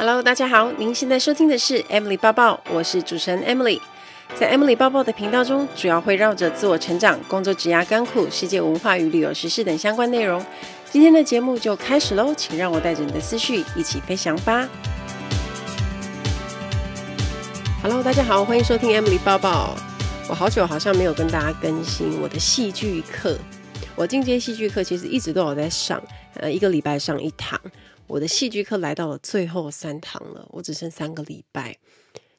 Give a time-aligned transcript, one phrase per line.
[0.00, 3.78] Hello，大家好，您现在收听的是 Emily 抱抱，我是主持人 Emily。
[4.34, 10.42] 在 Emily 抱抱的频道中，主要会绕着自我成长、工作、职涯、甘苦、世界文化与旅游时事等相关内容。
[10.90, 14.66] 今天的节目就开始喽，请让我带着你的思绪一起飞翔吧。
[17.82, 19.76] Hello，大家好，欢迎收听 Emily 抱抱。
[20.30, 23.36] 我好久好像没有跟大家更新我的戏剧课。
[23.94, 26.02] 我进阶戏剧课其实一直都有在上，
[26.36, 27.60] 呃，一个礼拜上一堂。
[28.10, 31.76] 我的戏剧课来到了最后三堂了，我只剩三个礼拜。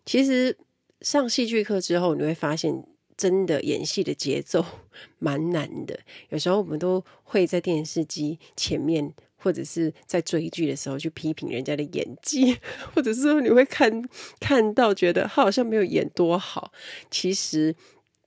[0.06, 0.58] 其实
[1.00, 2.84] 上戏剧课之后，你会发现
[3.16, 4.66] 真的演戏的节奏
[5.20, 5.98] 蛮难的。
[6.28, 12.58] 有时候我们都会在电视机前面，或者是在追剧的时候去批评人家的演技，
[12.94, 14.04] 或者是你会看
[14.42, 16.74] 看到觉得他好像没有演多好。
[17.10, 17.74] 其实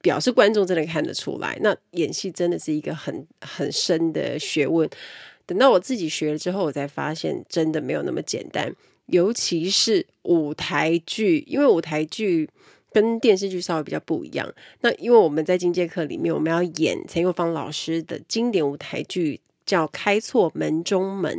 [0.01, 4.89] 表示观众真的看得出来，那演戏真的是一个很很深的学问。
[5.47, 8.75] 等到我自己学了之后，我才发现真的没有那么简单。
[9.07, 12.49] 尤其是舞台剧，因为舞台剧
[12.91, 14.51] 跟电视剧稍微比较不一样。
[14.81, 21.37] 那因为我们在进阶课里面，我们要演陈又芳老师的经典舞台剧，叫《开错门中门》，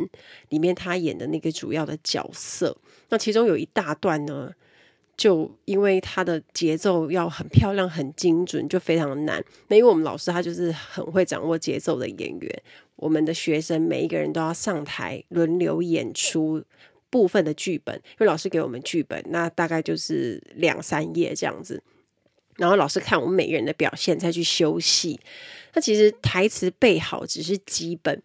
[0.50, 2.78] 里面他演的那个主要的角色。
[3.10, 4.52] 那其中有一大段呢，
[5.18, 9.44] 就因为他的节奏要很漂亮、很精准，就非常难。
[9.68, 12.64] 那因为我们老师他就是很会掌握节奏的演员。
[12.98, 16.64] 我们的学生每一个人都要上台轮流演出
[17.10, 21.82] 部分的剧本，因为老师给我们剧本，那大概就是两三页这样子。
[22.58, 25.20] 然后老师看我们每个人的表现再去修戏。
[25.74, 28.22] 那其实台词背好只是基本，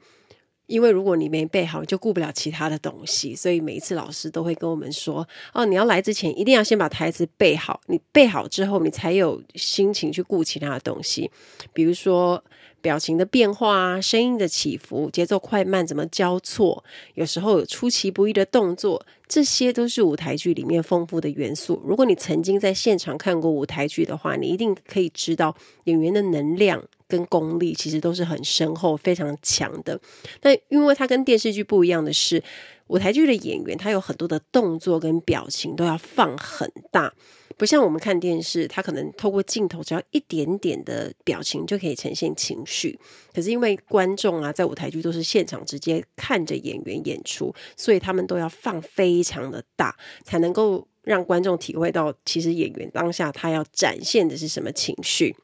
[0.71, 3.35] 因为如果你没背好，就顾不了其他的东西。
[3.35, 11.31] 所以每一次老师都会跟我们说：“哦，你要来之前一定要先把台词背好，你背好之后，你才有心情去顾其他的东西，
[11.73, 12.43] 比如说。”
[12.83, 21.83] 表情的变化啊，声音的起伏，节奏快慢怎么交错，有时候有出其不意的动作，这些都是舞台剧里面丰富的元素。
[21.85, 30.01] 如果你曾经在现场看过舞台剧的话，你一定可以知道演员的能量跟功力其实都是很深厚、非常强的。
[30.43, 32.43] 那因为它跟电视剧不一样的是，
[32.87, 37.13] 舞台剧的演员他有很多的动作跟表情都要放很大。
[37.57, 42.99] 不像我们看电视，他可能透过镜头，只要一点点的表情就可以呈现情绪。
[43.35, 49.95] 可是因为观众啊，在舞台剧都是现场直接看着演员演出，所以他们都要放非常的大，
[50.25, 55.37] 才能够让观众体会到，其实演员当下他要展现的是什么情绪。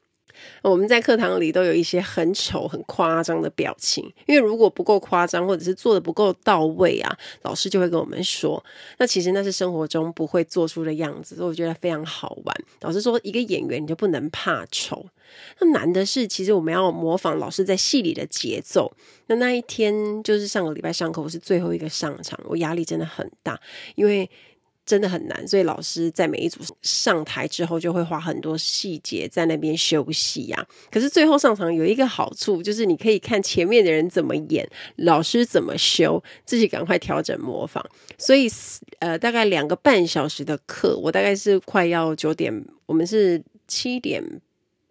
[0.61, 8.63] 我们在课堂里都有一些很丑、很夸张的表情，因为如果不够夸张，或者是做得不够到位啊，老师就会跟我们说。
[8.97, 12.55] 那其实那是生活中不会做出的样子，所以我觉得非常好玩。
[12.81, 15.05] 老师说，一个演员你就不能怕丑。
[15.59, 18.91] 那难的是，其实我们要模仿老师在戏里的节奏。
[19.27, 23.59] 那那一天就是上个礼拜上课，我是最后一个上场，我压力真的很大，
[23.95, 24.29] 因为。
[24.87, 30.65] 真的很难，所以老师在每一组上台之后，就会花很多细节在那边休息呀。
[30.89, 37.85] 可是最后上场有一个好处，就是你可以看前面的人怎么演，老师怎么修，自己赶快调整模仿。
[38.17, 38.49] 所以
[38.99, 44.23] 呃，大概两个半小时的课，我大概是快要九点，我们是七点。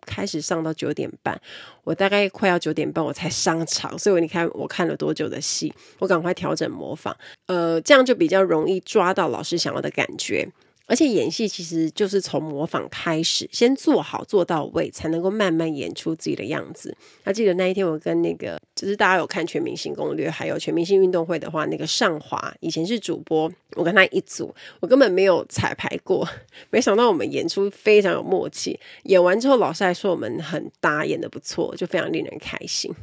[0.06, 1.38] 开始上到九点半，
[1.84, 7.14] 我大概快要九点半我才上场，所以你看我看了多久的戏，我赶快调整模仿，
[7.46, 10.48] 呃，这样就比较容易抓到老师想要的感觉。
[10.86, 16.96] 而且演戏其实就是从模仿开始，先做好做到位，才能够慢慢演出自己的样子。
[17.24, 26.28] 还记得那一天，我跟那个就是大家有看《全明星攻略》还有《全明星运动会》的话，那个尚华以前是主播，我跟他一组，我根本没有彩排过，
[26.70, 28.78] 没想到我们演出非常有默契。
[29.04, 32.94] 演完之后，老师还说我们很搭，演得不错，就非常令人开心。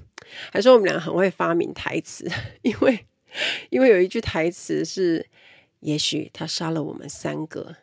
[0.52, 2.26] 还说我们俩很会发明台词，
[2.64, 3.06] 因为
[3.70, 5.28] 因为有一句台词是。
[5.84, 7.76] 也许他杀了我们三个，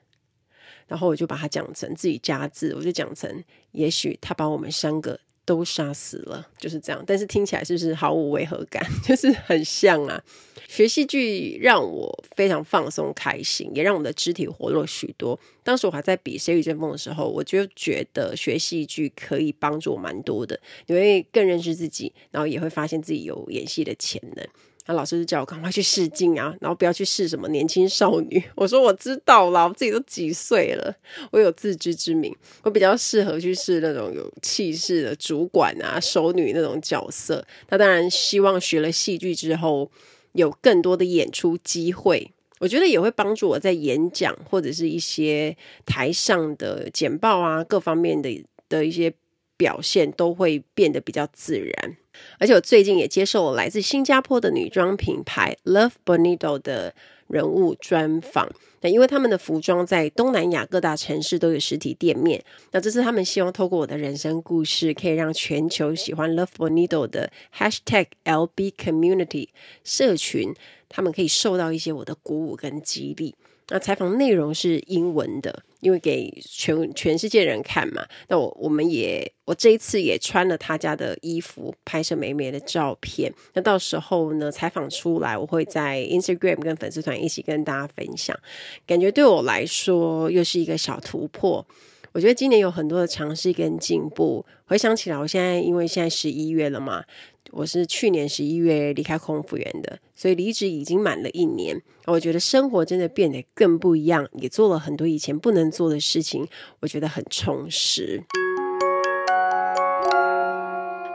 [0.88, 7.04] 然后我就把它讲成自己加字，我就讲成也许他把我们三个都杀死了，就是这样。
[7.06, 8.84] 但是听起来是不是毫无违和感？
[9.04, 10.22] 就是很像啊。
[10.66, 15.38] 学戏剧让我非常放松开心，也让我的肢体活络许多。
[15.64, 24.46] 当时我还在比《谁与争锋》的时候，我就觉得学戏剧可以帮助我蛮多的，你会更认识自己，然后也会发现自己有演戏的潜能。
[24.92, 28.42] 老师就叫我赶快去试镜啊，然后不要去试什么年轻少女。
[28.54, 30.94] 我说我知道啦，我自己都几岁了，
[31.30, 32.34] 我有自知之明。
[32.62, 37.44] 我比较适合去试那种有气势的主管啊、熟女那种角色。
[37.68, 39.90] 那当然希望学了戏剧之后
[40.32, 45.56] 有更多的演出机会，我觉得也会帮助我在演讲或者是一些
[45.86, 49.12] 台上的简报啊各方面的的一些
[49.56, 51.96] 表现都会变得比较自然。
[52.38, 56.94] 而且我最近也接受了来自新加坡的女装品牌 Love Bonito 的
[57.26, 58.50] 人物专访。
[58.82, 69.48] 那因为他们的服装在东南亚各大城市都有实体店面，那这次他们希望透过我的人生故事，可以让全球喜欢 Love Bonito 的 Hashtag LB Community
[69.84, 70.54] 社群，
[70.88, 73.34] 他们可以受到一些我的鼓舞跟激励。
[73.70, 78.04] 那采访内容是英文的，因为给全全世界人看嘛。
[78.28, 83.32] 那我我们也我这一次也穿了他家的衣服，拍摄美美的照片。
[83.54, 88.38] 那到时候呢，采访出来，我会在 Instagram 跟粉丝团一起跟大家分享。
[88.86, 91.64] 感觉对我来说又是一个小突破。
[92.12, 94.44] 我觉得今年有很多的尝试跟进步。
[94.64, 97.04] 回想起来，我现在因为现在十一月了嘛。
[97.52, 101.80] 我是去年十一月离开空服员的，所以离职已经满了一年。
[102.06, 106.46] 我觉得生活真的变得更不一样，也做了很多以前不能做的事情，
[106.80, 108.22] 我觉得很充实。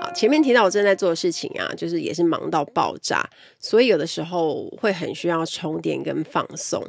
[0.02, 3.30] 好，前面提到我正在做的事情啊，就是也是忙到爆炸，
[3.60, 6.86] 所以有的时候会很需要充电跟放松。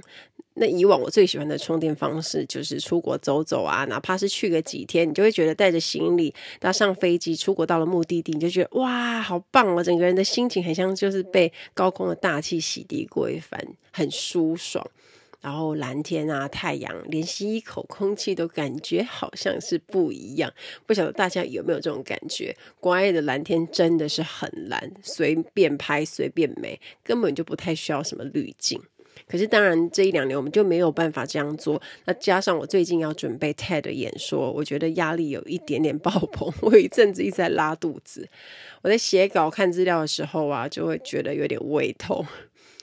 [0.59, 9.85] 那以往我最喜欢的充电方式就是出国走走啊，哪怕是去个几天，你就会觉得带着行李搭上飞机出国到了目的地，你就觉得哇，好棒哦！
[9.85, 13.61] 整个人的心情很像就是被高空的大气洗涤过一番，
[13.93, 14.85] 很舒爽。
[15.43, 20.53] 然后蓝天啊，太阳，连吸一口空气都感觉好像是不一样。
[20.87, 22.57] 不晓得大家有没有这种感觉？
[22.81, 28.81] 国外的蓝天真的是很蓝，随便拍随便美，根本就不太需要什么滤镜。
[29.29, 31.81] 可是当然，这一两年我们就没有办法这样做。
[32.05, 36.53] 那加上我最近要准备 TED 演说，我觉得压力有一点点爆棚。
[36.63, 38.29] 我有一阵子一直在拉肚子，
[38.83, 42.25] 我在写稿看资料的时候啊，就会觉得有点胃痛。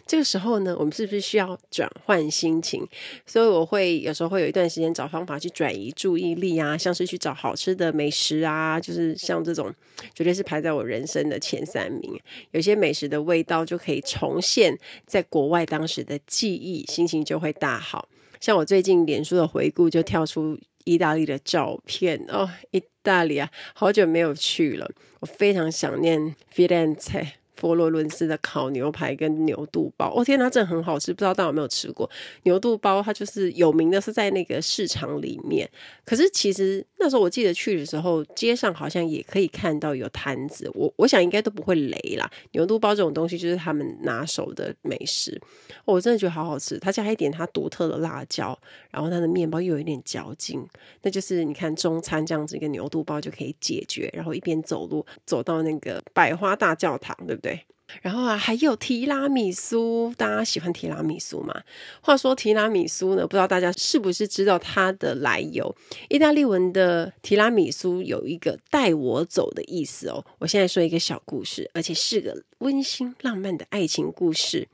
[0.06, 2.86] 这个时候呢，我们是不是需要转换心情？
[3.26, 9.74] 所以我会有时候会有一段时间找方法去转移注意力啊，像是去找好吃的美食啊，就是像这种，
[10.14, 12.20] 绝对是排在我人生的前三名。
[12.52, 18.10] 有些美食的味道就可以重现在国外当时的记忆，心情就会大好。
[18.42, 24.92] 像我最近脸书的回顾就跳出意大利的照片哦，意大利啊，好久没有去了，
[25.22, 27.43] 我非常想念 Firenze。
[27.56, 31.14] 佛罗伦斯的烤牛排跟牛肚包，哦天哪，真的很好吃！
[31.14, 32.10] 不知道大家有没有吃过
[32.44, 33.02] 牛肚包？
[33.02, 35.70] 它就是有名的是在那个市场里面。
[36.06, 40.70] 可是其实那时候我记得去的时候，街上好像也可以看到有摊子。
[40.74, 42.30] 我我想应该都不会雷啦。
[42.52, 45.40] 牛肚包这种东西就是他们拿手的美食，
[45.86, 46.78] 我真的觉得好好吃。
[46.80, 48.58] 它加一点它独特的辣椒，
[48.92, 50.66] 然后它的面包又有一点嚼劲，
[51.02, 54.10] 那就是你看中餐这样子一个牛肚包就可以解决。
[54.14, 57.43] 然后一边走路走到那个百花大教堂，对不对？
[57.44, 57.66] 对
[58.02, 61.54] 然后啊，还有提拉米苏，大家喜欢提拉米苏吗？
[62.02, 65.76] 话说提拉米苏呢，不知道大家是不是知道它的来由？
[66.10, 70.26] 意大利文的提拉米苏有一个带我走的意思哦。
[70.40, 74.68] 我现在说一个小故事，而且是个温馨浪漫的爱情故事。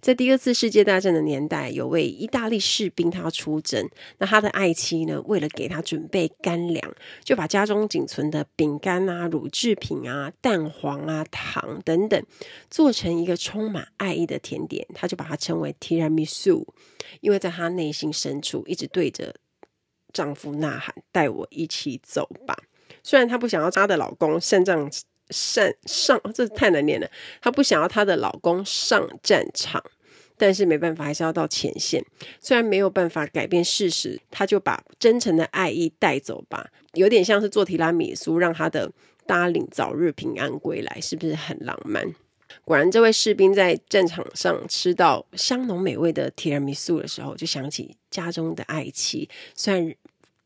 [0.00, 3.88] 在第二次世界大战的年代，有位意大利士兵，他要出征。
[4.18, 12.22] 那他的爱妻呢，为了给他准备干粮，就把家中仅存的饼干啊、乳制品啊、蛋黄啊、糖等等，
[12.70, 14.86] 做成一个充满爱意的甜点。
[14.94, 16.66] 他就把它称为提拉米苏，
[17.20, 19.34] 因为在他内心深处一直对着
[20.12, 22.56] 丈夫呐喊：“带我一起走吧。”
[23.02, 24.90] 虽然她不想要她的老公肾脏。
[25.32, 27.10] 上上，这太难念了。
[27.40, 29.82] 她不想要她的老公上战场，
[30.36, 32.04] 但是没办法，还是要到前线。
[32.40, 36.68] 虽然没有办法改变事实，她就把真诚的爱意带走吧。
[36.94, 38.92] 有点像是做提拉米苏，让她的
[39.26, 42.14] darling 早日平安归来，是不是很浪漫？
[42.64, 49.28] 果然，这位士兵在战场上吃到香浓美味的提拉米苏的时候，就想起家中的爱妻。
[49.54, 49.94] 虽然。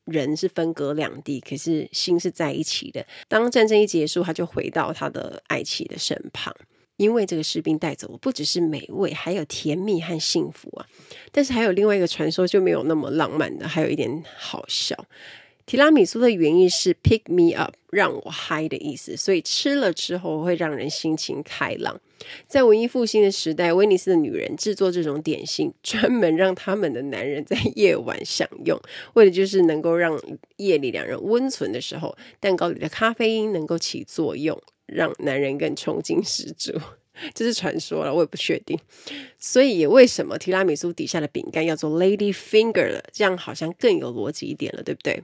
[0.06, 3.06] 人是分隔两地，可是心是在一起的。
[3.28, 6.54] 当战争一结束，他就回到他的爱妻的身旁，
[6.96, 10.86] 因为这个士兵带走的不只是美味，还有甜蜜和幸福啊！
[11.30, 14.96] 但是还有另外一个传说，就没有那么浪漫的，还有一点好笑。
[15.66, 22.00] 提拉米苏的原意是 pick me up，让我嗨的意思，所以吃了之后会让人心情开朗。
[22.46, 28.80] 在文艺复兴的时代，威尼斯的女人制作这种点心， 专门让他们的男人在夜晚享用，
[29.14, 30.16] 为的就是能够让
[30.56, 34.56] 夜里两人温存的时候，蛋糕里的咖啡因能够起作用，
[34.86, 36.72] 让男人更冲劲十足。
[37.34, 38.78] 这是传说了，我也不确定。
[39.38, 43.02] 所以为什么提拉米苏底下的饼干要做 Lady Finger 了？
[43.10, 45.22] 这样好像更有逻辑一点了，对不对？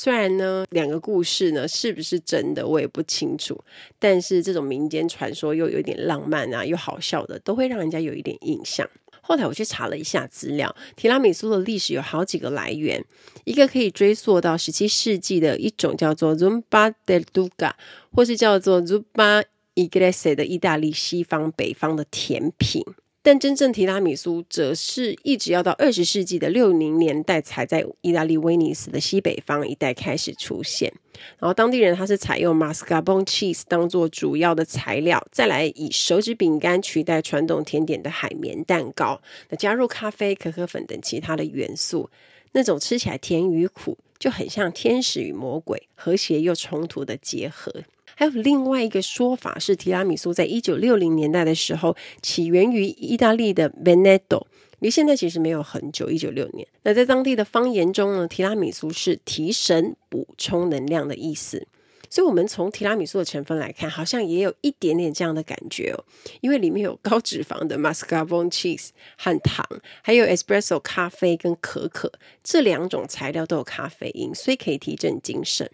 [0.00, 3.60] 虽然呢，两个故事呢是不是真的，我也不清楚。
[3.98, 8.88] 但是这种民间传说又有点浪漫啊，又好笑的，都会让人家有一点印象。
[9.20, 13.04] 后来我去查了一下资料，提拉米苏的历史有好几个来源，
[13.42, 17.72] 一个可以追溯到十七世纪的一种叫做 Zumba del Duca，
[18.12, 19.42] 或是叫做 Zumba
[19.74, 22.84] Inglese 的意大利西方北方的甜品。
[23.28, 30.90] 但真正提拉米苏则是一直要到二十世纪的六零年代才在意大利威尼斯的西北方一带开始出现。
[31.38, 39.20] 然后当地人他是采用 mascarpone cheese 当做主要的材料，再来以手指饼干取代传统甜点的海绵蛋糕，
[39.50, 42.08] 那加入咖啡、可可粉等其他的元素，
[42.52, 47.70] 那种吃起来甜与苦，就很像天使与魔鬼和谐又冲突的结合。
[48.18, 54.44] 还有另外一个说法是，提拉米苏在一九六零年代的时候起源于意大利的 Veneto。
[54.80, 56.66] 离现在其实没有很久，一九六年。
[56.82, 61.68] 那在当地的方言中呢，提拉米苏是提神、补充能量的意思。
[62.10, 66.04] 所以，我们从提拉米苏的成分来看，好像也有一点点这样的感觉哦。
[66.40, 69.64] 因为里面有高脂肪的 mascarpone cheese 和糖，
[70.02, 72.10] 还有 espresso 咖啡跟可可
[72.42, 75.70] 这两种材料都有咖啡因，所以可以提振精神。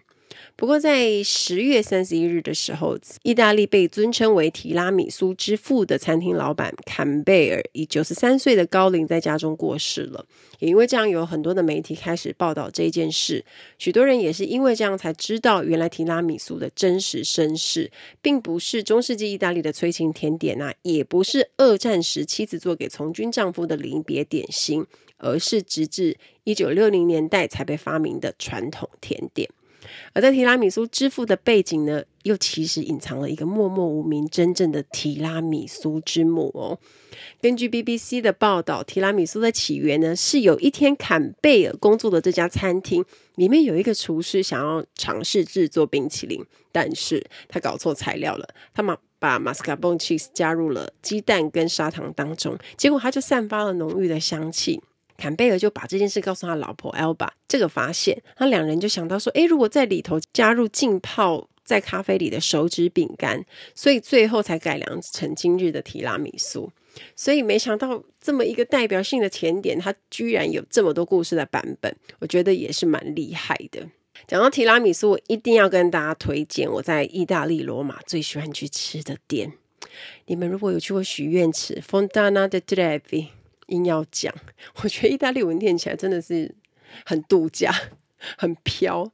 [0.55, 10.25] 不过，在十月三十一日的时候，意大利被尊称为提拉米苏之父的餐厅老板坎贝尔以九十三岁的高龄在家中过世了。
[10.59, 13.43] 也因为这样，有很多的媒体开始报道这件事。
[13.77, 24.85] 许多人也是因为这样才知道，原来提拉米苏的真实身世，并不是中世纪意大利的催情甜点啊，也不是二战时妻子做给从军丈夫的临别点心，
[25.17, 29.49] 而是直至一九六零年代才被发明的传统甜点。
[30.13, 36.77] 而在提拉米苏之父的背景呢，又其实隐藏了一个默默无名、真正的提拉米苏之母哦。
[37.41, 43.03] 根据 BBC 的报道，提拉米苏的起源呢，是有一天坎贝尔工作的这家餐厅
[43.35, 54.81] 里面有一个厨师想要尝试制作冰淇淋，但是他搞错材料了，他把把 mascarpone cheese 加入了鸡蛋跟砂糖当中，结果它就散发了浓郁的香气。
[55.17, 66.71] 坎贝尔就把这件事告诉他老婆 Elba 这个发现，那两人就想到说，诶，如果在里头加入浸泡在咖啡里的手指饼干，所以最后才改良成今日的提拉米苏。
[67.15, 73.89] 所以没想到这么一个代表性的甜点，它居然有这么多故事的版本，我觉得也是蛮厉害的。
[74.27, 79.51] 讲到提拉米苏，我一定要跟大家推荐我在意大利罗马最喜欢去吃的店。
[80.27, 83.27] 你们如果有去过许愿池 Fontana di Trevi
[83.67, 84.33] 硬要讲，
[84.83, 86.53] 我觉得意大利文念起来真的是
[87.05, 87.73] 很度假、
[88.37, 89.11] 很飘。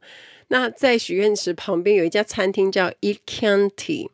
[0.48, 4.10] 那在许愿池旁边有一家餐厅叫 Il Chianti，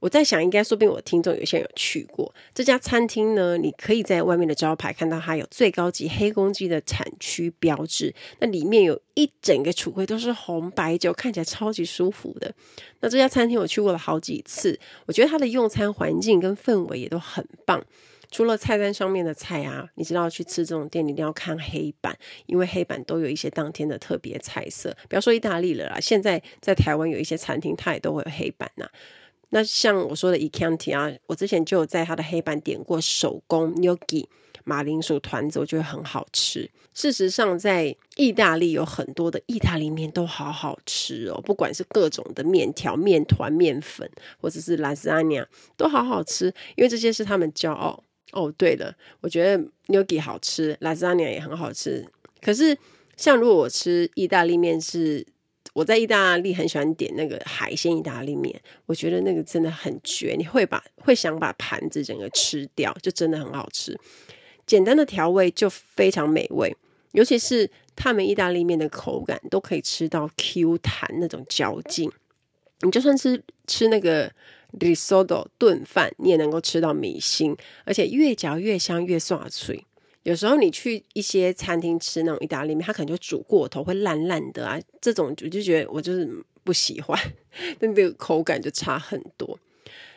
[0.00, 3.56] 我在想，应该说不定我听众有些人有去过这家餐厅呢。
[3.56, 12.52] 你可以在外面的招牌看到它有最高级黑公鸡的产区标志，那里面有一整个橱柜都是红白酒，看起来超级舒服的。
[13.00, 17.84] 那这家餐厅我去过了好几次，我觉得它的用餐环境跟氛围也都很棒。
[18.30, 22.16] 除了菜单上面的菜啊，你知道去吃这种店，你一定要看黑板，
[22.46, 24.96] 因为黑板都有一些当天的特别菜色。
[25.08, 28.88] 不要说意大利了啦，现在在台湾有一些餐厅，它也都会有黑板呐、
[29.50, 34.26] 那像我说的 Il Chianti 啊，我之前就有在它的黑板点过手工 gnocchi
[34.64, 36.70] 马铃薯团子，我觉得很好吃。
[36.92, 45.46] 事实上，在意大利有很多的意大利面都好好吃哦，不管是各种的面条、面团、面粉，或者是 lasagna，
[45.78, 48.04] 都好好吃，因为这些是他们骄傲。
[48.32, 52.06] 哦，对了，我觉得 gnocchi 好吃，lasagna 也很好吃。
[52.42, 52.76] 可是，
[53.16, 55.26] 像如果我吃意大利面，是
[55.72, 63.98] 我在意大利很喜欢点那个海鲜意大利面，我觉得那个真的很绝，你会把会想把盘子整个吃掉，就真的很好吃。
[64.66, 66.76] 简单的调味就非常美味，
[67.12, 72.12] 尤其是他们意大利面的口感都可以吃到 Q 弹那种嚼劲，
[72.82, 74.30] 你就算是吃那个。
[74.78, 79.84] Risotto 炖饭，你也能够吃到米心，而且越嚼越香，越爽脆。
[80.24, 84.78] 有时候你去一些餐厅吃那种意大利面，它可能就煮过头，会烂烂的啊。
[85.00, 86.28] 这种我就觉得我就是
[86.64, 87.18] 不喜欢，
[87.80, 89.58] 那个口感就差很多。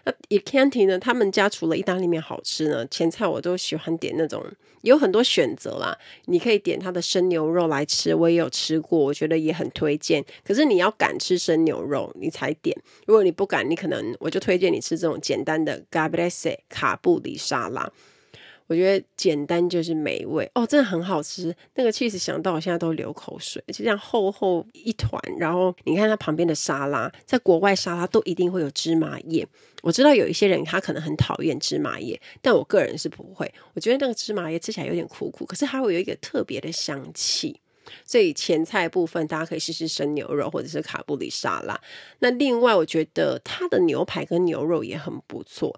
[0.04, 0.98] 那 Eccanti 呢？
[0.98, 4.44] 他们家除了意大利面好吃呢，前菜我都喜欢点那种
[4.82, 5.98] 有很多选择啦。
[6.26, 10.24] 你可以点它的生牛肉来吃，我也有吃过，我觉得也很推荐。
[10.44, 12.76] 可是你要敢吃生牛肉，你才点。
[13.06, 17.92] 如果你不敢，你可能我就推荐你吃这种简单的 g a b r e s e 卡布里沙拉。
[18.72, 21.54] 我觉得简单就是美味哦，真的很好吃。
[21.76, 25.22] 那个 cheese 想到我现在都流口水，就这样厚厚一团。
[25.38, 29.46] 然后你看它旁边的沙拉，在国外沙拉都一定会有芝麻叶。
[29.82, 33.54] 我知道有一些人他可能很讨厌芝麻叶，但我个人是不会。
[33.74, 37.60] 我觉得那个芝麻叶吃起来有点苦苦，可是还会有一个特别的香气。
[38.06, 41.78] 所以前菜部分大家可以试试生牛肉或者是卡布里沙拉。
[42.20, 45.78] 那另外我觉得它的牛排跟牛肉也很不错。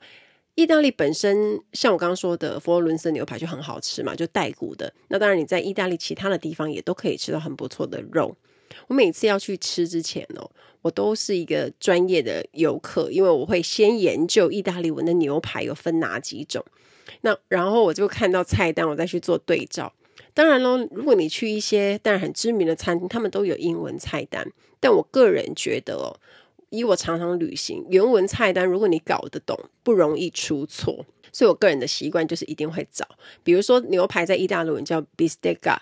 [0.56, 4.94] 意大利本身像我刚刚说的佛罗伦斯牛排就很好吃嘛，就带骨的。
[5.08, 8.36] 那当然你在意大利其他的地方也都可以吃到很不错的肉。
[8.88, 10.50] 我每次要去吃之前哦，
[10.82, 16.64] 我都是一个专业的游客，因为我会先研究意大利文的牛排有分哪几种。
[17.22, 19.92] 那然后我就看到菜单，我再去做对照。
[20.36, 24.52] 当然喽，如果你去一些当然很知名的餐厅，他们都有英文菜单。
[24.80, 26.20] 但我个人觉得哦，
[26.74, 31.06] 以我常常旅行，原文菜单如果你搞得懂，不容易出错。
[31.32, 33.08] 所以我个人的习惯就是一定会找，
[33.44, 35.78] 比如说牛排在意大利文叫 bistecca，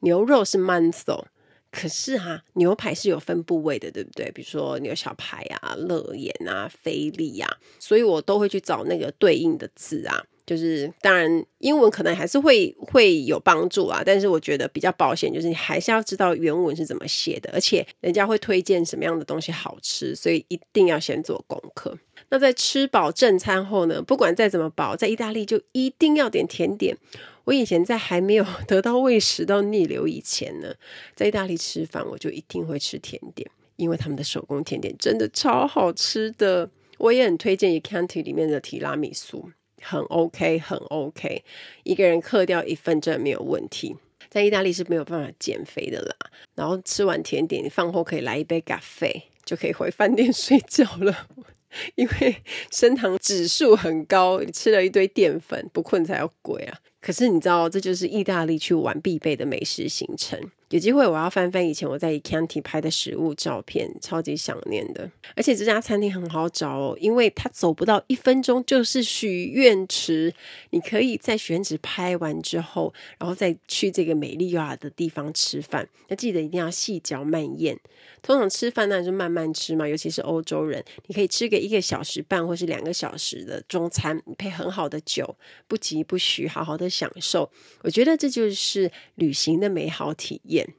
[0.00, 1.26] 牛肉是 manzo。
[1.70, 4.30] 可是哈、牛排是有分部位的，对不对？
[4.32, 10.24] 比如说牛小排啊、肋眼啊、菲力啊，所以我都会去找那个对应的字啊。
[10.44, 21.96] 就是当然，英文可能还是会会有帮助啊，但是我觉得比较保险，就是你还是要知道原文是怎么写的，而且人家会推荐什么样的东西好吃，所以一定要先做功课。
[22.28, 26.96] 那在吃饱正餐后呢，不管再怎么饱，在意大利就一定要点甜点。
[27.44, 30.74] 我以前在还没有 得到胃食道逆流以前呢，
[31.14, 36.68] 在意大利吃饭，我就一定会吃甜点，因为他们的手工甜点真的超好吃的。
[36.98, 39.50] 我也很推荐 Il Chianti 里面的提拉米苏，
[39.82, 41.44] 很 OK，很 OK，
[41.82, 43.96] 一个人克掉一份真的没有问题。
[44.30, 46.16] 在意大利是没有办法减肥的啦。
[46.54, 51.28] 然后吃完甜点，饭后可以来一杯咖啡，就可以回饭店睡觉了。
[51.96, 52.36] 因为
[52.70, 56.78] 升糖指数很高，你吃了一堆淀粉，不困才要鬼啊！
[57.02, 60.40] 可是你知道，这就是意大利去玩必备的美食行程。
[60.70, 65.10] 有机会我要翻翻以前我在 Ecanti 拍的食物照片，超级想念的。
[65.36, 70.32] 而且这家餐厅很好找哦，因为它走不到一分钟就是许愿池，
[70.70, 75.86] 你可以在许愿池拍完之后，然后再去这个美丽优雅的地方吃饭。
[76.08, 77.78] 那记得一定要细嚼慢咽。
[78.22, 85.36] 通常吃饭那就慢慢吃嘛，尤其是欧洲人，你可以吃个一个小时半或是两个小时的中餐，配很好的酒，
[85.68, 87.50] 不急不徐，好好的享受。
[87.82, 90.74] 我觉得这就是旅行的美好体验。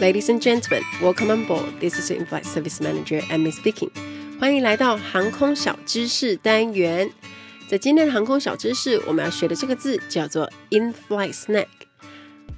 [0.00, 1.80] Ladies and gentlemen, welcome on board.
[1.80, 3.90] This is the in-flight service manager, Amy speaking.
[4.38, 7.10] 欢迎来到航空小知识单元。
[7.68, 11.66] 在今天的航空小知识，我们要学的这个字叫做 in-flight snack。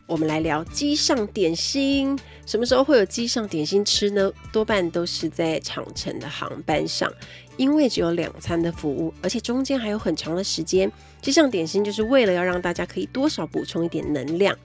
[0.07, 2.19] 我们来聊机上点心。
[2.51, 4.29] 什么时候会有机上点心吃呢？
[4.53, 7.09] 多半都是在长程的航班上。
[7.57, 14.57] 因为只有两餐的服务，而且中间还有很长的时间，机上点心就是为了要让大家可以多少补充一点能量。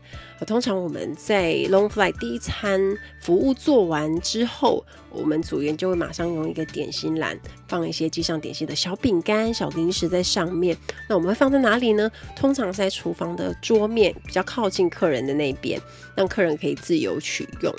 [0.47, 2.79] 通常我们在 long flight 第一餐
[3.19, 10.77] 服务做完之后，我们组员就会马上用一个点心篮放一些机上点心的小饼干、小零食在上面。
[11.09, 12.09] 那我们会放在哪里呢？
[12.33, 15.81] 通常是在厨房的桌面，比较靠近客人的那边，
[16.15, 17.74] 让客人可以自由取用。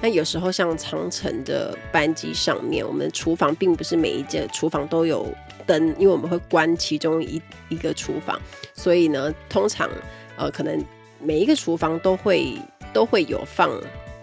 [0.00, 5.32] 那有时候像长城的班机上面，我们厨房并不是每一间厨房都有
[5.64, 8.40] 灯，因为我们会关其中一一个厨房，
[8.74, 9.88] 所以呢，通常
[10.36, 10.84] 呃可能
[11.20, 12.58] 每一个厨房都会
[12.92, 13.70] 都会有放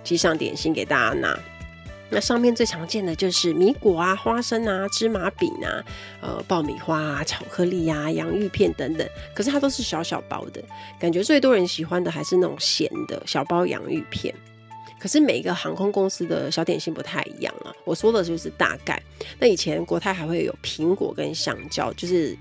[0.03, 1.39] 机上点心给大家拿。
[2.11, 5.79] 那上面最常见的就是米果啊、花生啊、芝麻饼啊、
[6.19, 10.61] 呃爆米花啊、巧克力啊、洋芋片等等，可是它都是小小包的，
[10.99, 14.33] 感觉最多人喜欢的还是那种咸的小包洋芋片。
[14.99, 19.01] 可是每一个航空公司的小点心不太一样啊，我说的就是大概。
[19.39, 22.37] 那以前国泰还会有苹果跟香蕉，就是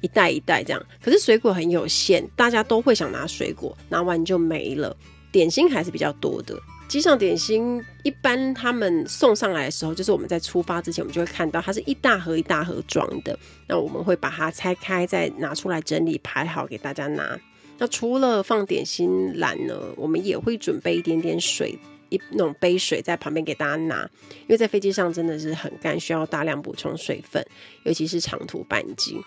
[0.00, 0.86] 一袋一袋这样。
[1.02, 4.96] 可是水果很有限，大家都会想拿水果，拿完就没了。
[5.30, 6.58] 点心还是比较多的。
[6.88, 13.38] 机上点心一般他们送上来的时候，就是我们在出发之前，我们就会看到它是一大盒一大盒装的。
[13.66, 17.38] 那我们会把它拆开，再拿出来整理排好给大家拿。
[17.82, 21.76] 那除了放点心篮呢，我们也会准备一点点水，
[22.10, 24.08] 一那种杯水在旁边给大家拿，
[24.42, 27.44] 因为在飞机上真的是很干，需要大量补充水分，
[27.82, 29.20] 尤其是长途班机。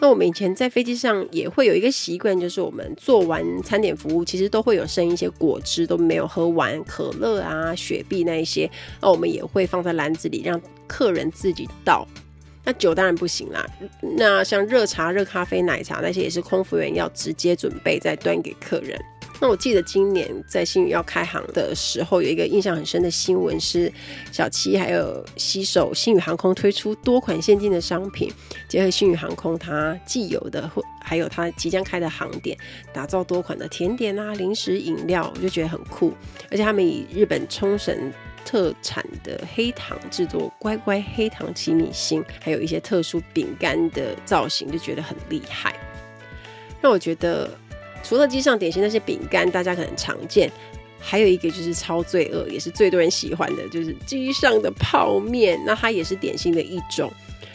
[0.00, 8.70] 那我们以前在飞机上也会有一个习惯，就是我们做完餐点服务，其实都会有剩一些果汁都没有喝完，可乐啊、雪碧那一些，
[9.02, 12.06] 那我们也会放在篮子里，让客人自己倒。
[12.64, 13.66] 那酒当然不行啦。
[14.16, 19.00] 那像热茶、热咖啡、奶茶那些也是空服员要直接准备再端给客人。
[19.42, 23.90] 那我记得今年在星宇要开航的时候，有一个印象很深的新闻是，
[24.30, 28.30] 小七还有携手星宇航空推出多款现金的商品，
[28.68, 32.54] 结合星宇航空它既有的或还有它即将开的航点，
[32.92, 36.12] 打造多款的甜点啊、零食、饮料，我就觉得很酷。
[36.50, 38.12] 而且他们以日本冲绳。
[38.44, 45.74] 特产的黑糖制作乖乖黑糖奇米星，还有一些特殊饼干的造型，就觉得很厉害。
[46.80, 47.50] 那我觉得，
[48.02, 50.50] 除了机上点心那些饼干，大家可能常见，
[50.98, 55.62] 还有一个就是超罪恶，也是最多人喜欢的，就是机上的泡面。
[55.66, 57.12] 那它也是点心的一种。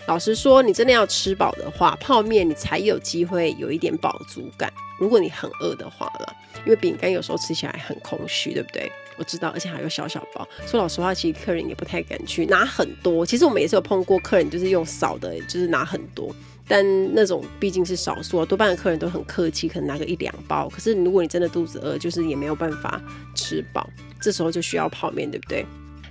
[0.07, 4.71] 老实说，你真的要吃饱的话，泡面你才有机会有一点饱足感。
[4.99, 8.91] 如果你很饿的话了，因为饼干有时候吃起来很空虚，对不对？
[9.17, 10.47] 我知道，而且还有小小包。
[10.65, 13.25] 说老实话，其实客人也不太敢去拿很多。
[13.25, 16.35] 其实我们也是有碰过客人，就是用少的，就是拿很多。
[16.67, 20.67] 但那种毕竟是少数啊，多半的客人都很客气，可能拿个一两包。
[20.69, 22.99] 可是如果你真的肚子饿，就是也没有办法
[23.35, 23.87] 吃饱，
[24.19, 25.65] 这时候就需要泡面，对不对？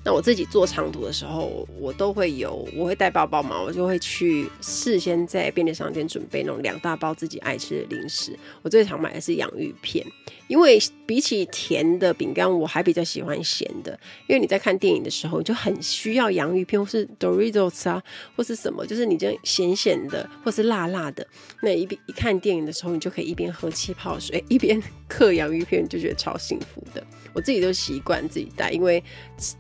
[0.04, 8.38] 那我自己做长途的时候，我都会有，我会带包包嘛，我就会去事先在便利商店准备那种两大包自己爱吃的零食。
[8.60, 10.04] 我最常买的是洋芋片，
[10.46, 13.98] 因为比起甜的饼干，我还比较喜欢咸的。
[14.26, 18.02] 因为你在看电影的时候，就很需要洋芋片，或是 Doritos 啊，
[18.36, 21.26] 或是什么，就是你这样咸咸的，或是辣辣的。
[21.62, 27.02] 那一边一看电影的时候，你就可以一边喝气泡水，一边 嗑洋芋片，就觉得超幸福的。
[27.34, 29.02] 我自己都习惯自己带，因为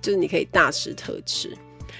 [0.00, 1.54] 就是你可以大吃特吃。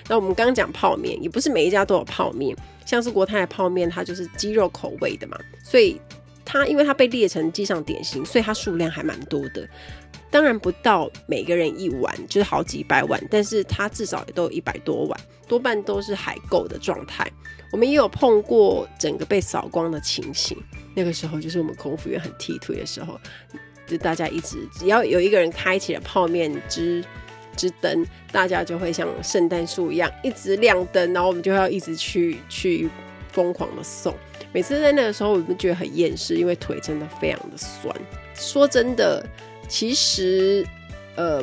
[0.08, 2.56] 那我们刚刚讲泡面，也不是每一家都有泡面，
[2.86, 6.00] 像是国泰的泡面，它就是鸡肉口味的嘛，所以
[6.44, 9.68] 它因为它被列成机上点心，所以它数量还蛮多的。
[10.30, 17.30] 当然不到每个人一碗，就是好几百碗，但是它至少也都有一百多碗，多半都是海购的状态。
[17.70, 20.56] 我们也有碰过整个被扫光的情形，
[20.94, 23.18] 那个时候就是我们空服员很踢腿的时候。
[23.86, 27.04] 就大家一直只要有一个人开启了泡面之
[27.56, 32.88] 之灯，大家就会像圣诞树一样一直亮灯，然后我们就要一直去去
[33.30, 34.14] 疯狂的送。
[34.52, 37.94] 每次在那个时候，我们觉得很厌世，因为腿真的非常的酸。
[38.34, 39.24] 说真的，
[39.68, 40.66] 其实
[41.16, 41.42] 呃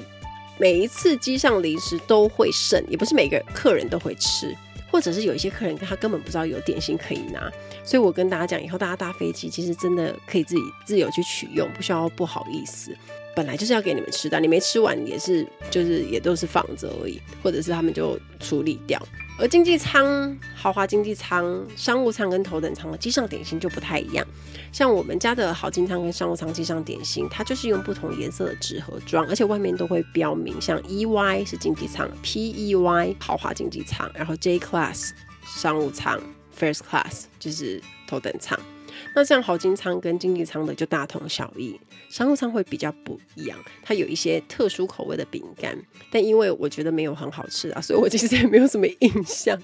[0.57, 4.55] 每一次机上零食都会剩，也不是每个客人都会吃。
[4.91, 7.49] 或者是有一些客人他根本不知道有点心可以拿，
[7.83, 12.95] 所以我跟大家讲，以后大家搭飞机其实真的可以自己自由去取用，不需要不好意思。
[13.33, 19.01] 本来就是要给你们吃的，你没吃完也是就是也都是放着而已，或者是他们就处理掉。
[19.41, 24.23] 而经济舱、豪华经济舱、商务舱跟头等舱的机上点心就不太一样。
[24.71, 35.09] 像我们家的好经舱跟商务舱机上点心，它就是用不同颜色的纸盒装，而且外面都会标明，像 EY 是经济舱，PEY 豪华经济舱，然后 J Class
[35.43, 36.21] 商务舱
[36.55, 38.59] ，First Class 就是头等舱。
[39.13, 45.77] 那像豪金舱跟经济舱的就大同小异，商务舱会比较不一样，它有一些特殊口味的饼干，
[46.11, 49.57] 但因为我觉得没有很好吃啊，所以我其实也没有什么印象。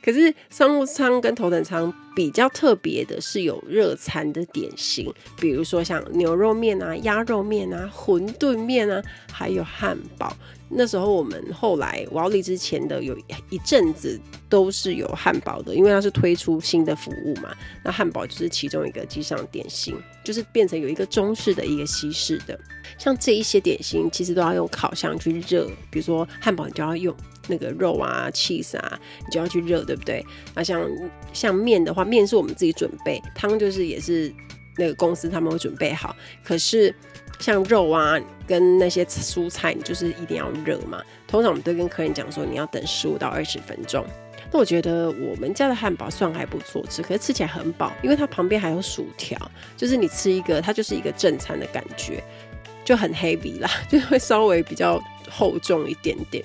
[0.00, 10.34] 可是商务舱跟头等舱比较特别的是有热餐的点心，比如说像牛肉面啊、鸭肉面啊、馄饨面啊，还有汉堡。
[10.70, 13.16] 那时候我们后来我要离之前的有
[13.50, 17.54] 一阵子都是有汉堡的，因为它是推出新的服务嘛。
[17.82, 22.58] 那汉堡就是其中一个机上点心，就是变成有一个中式的一个西式的。
[22.98, 27.14] 像这一些点心其实都要用烤箱去热，比如说汉堡你就要用
[27.48, 30.24] 那个肉啊、cheese 啊，你就要去热，对不对？
[30.54, 30.86] 那像
[31.32, 34.32] 像面的话，面是我们自己准备，汤就是也是
[34.76, 36.94] 那个公司他们会准备好，可是。
[37.38, 41.02] 像肉啊，跟那些蔬菜，你就是一定要热嘛。
[41.26, 44.04] 通常我们都跟客人讲说，你要等十五到二十分钟。
[44.50, 49.38] 那我觉得我们家的汉堡算还不错吃，可是吃起来很饱，因为它旁边还有薯条，
[49.76, 52.24] 就是你吃一个，它就是一个正餐的感觉，
[52.82, 54.98] 就很 heavy 啦， 就会稍微比较
[55.28, 56.42] 厚重一点点。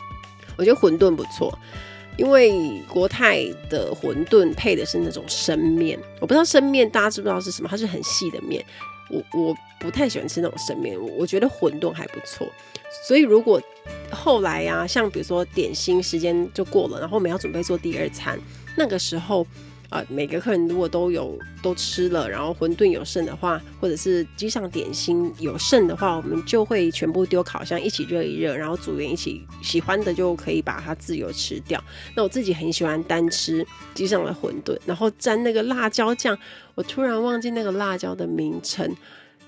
[0.57, 1.57] 我觉得馄饨不错，
[2.17, 8.63] 因为国泰的馄饨配的是那种生面，我不知道生面大家知不知道是什么，它是很细的面。
[9.09, 12.47] 我我不太喜欢吃那种生面，我我觉得馄饨还不错。
[13.07, 13.61] 所以如果
[14.11, 18.39] 后来呀、像比如说点心时间就过了，然后我们要准备做第二餐，
[18.77, 19.45] 那个时候、
[19.93, 31.79] 呃，每个客人如果都有都吃了，然后馄饨有剩的话，或者是机上点心有剩的话，我们就会全部丢烤箱一起热一热，然后组员一起喜欢的就可以把它自由吃掉。
[32.15, 36.35] 那我自己很喜欢单吃机上的馄饨，然后沾那个辣椒酱。
[36.73, 38.91] 我突然忘记那个辣椒的名称，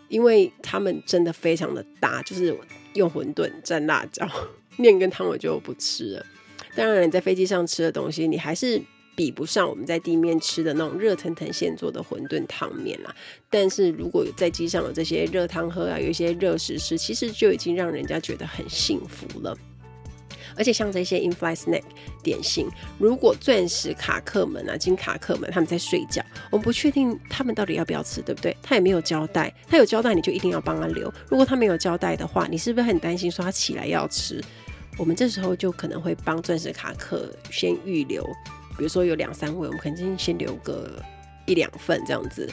[0.09, 2.55] 因为他们真的非常的大，就是
[2.93, 4.29] 用馄饨蘸辣椒，
[4.77, 6.25] 面跟汤我就不吃了。
[6.75, 8.79] 当然，你在飞机上吃的东西，你还是
[9.15, 13.15] 比不上我们在地面吃的那种热腾腾现做的馄饨汤面啦。
[13.49, 19.57] 但是如果在机上有这些热汤喝啊，有一些热食吃，其实就已经让人家觉得很幸福了。
[20.57, 21.83] 而且像这些 in-flight snack
[22.23, 28.55] 点心，如果钻石卡客们啊、金卡客们他们在睡觉，我们不确定他们到底要不要吃，对不对？
[28.63, 31.13] 他也没有交代，他有交代你就一定要帮他留。
[31.29, 34.41] 如果他没有交代的话，你是不是很担心说他起来要吃？
[34.97, 38.25] 我们这时候就可能会帮钻石卡客先预留，
[38.77, 41.01] 比如说有两三位，我们肯定先留个
[41.45, 42.49] 一两份这样子。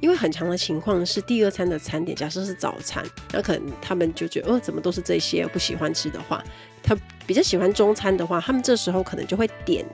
[0.00, 6.42] 因为很长的情况是，第二餐的餐点，假设是早餐，那可能他们就觉得，哦，怎么都是这些，不喜欢吃的话，
[6.82, 9.84] 他比较喜欢中餐的话，他们这时候可能就会点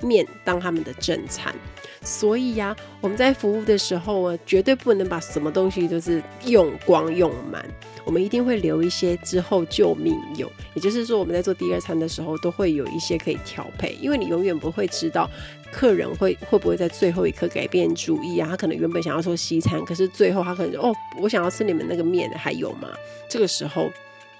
[0.00, 1.54] 面当他们的正餐。
[2.02, 7.64] 所以呀，我们在服务的时候啊，绝对不能把什么东西都是用光用满，
[8.04, 10.50] 我们一定会留一些之后救命用。
[10.74, 15.30] 也就是说，我们在做第二餐的时候，都会有一些可以调配，因为你永远不会知道
[15.72, 18.48] 客人会会不会在最后一刻改变主意啊。
[18.50, 22.88] 他可能原本想要说西餐，可是最后他可能：“哦，我想要吃你们那个面，还有吗？”
[23.30, 23.90] 这个时候。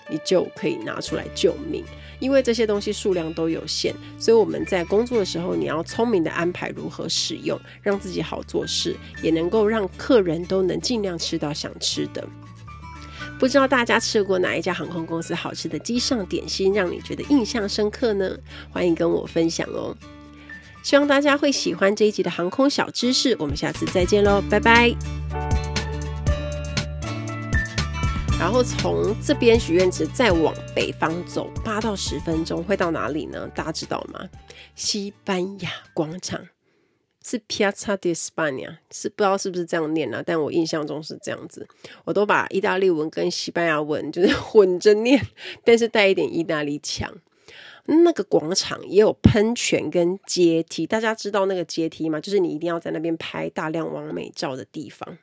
[0.09, 1.85] 你就可以拿出来救命，
[2.19, 12.27] 因为这些东西数量都有限，所以我们在工作的时候，你要聪明的安排如何使用，让自己好做事，也能够让客人都能尽量吃到想吃的。
[13.39, 18.37] 不知道大家吃过哪一家航空公司好吃的机上点心，让你觉得印象深刻呢？
[18.71, 19.97] 欢迎跟我分享哦！
[20.85, 25.52] 希望大家会喜欢这一集的航空小知识，我们下次再见喽，拜拜。
[28.43, 33.49] 然后从这边许愿池再往北方走八到十分钟，会到哪里呢？
[33.55, 34.29] 大家知道吗？
[34.75, 36.49] 西班牙广场
[37.25, 40.21] 是 Piazza di Spagna，是不知道是不是这样念啊？
[40.27, 41.69] 但我印象中是这样子。
[42.05, 45.25] 我都把意大利文跟西班牙文就是混着念，
[45.63, 47.15] 但是带一点意大利腔。
[47.85, 52.19] 那个广场也有喷泉跟阶梯，大家知道那个阶梯吗？
[52.19, 55.17] 就是你一定要在那边拍大量完美照的地方。